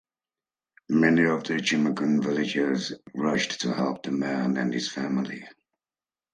[0.89, 5.45] Many of the Chimakum villagers rushed to help the man and his family.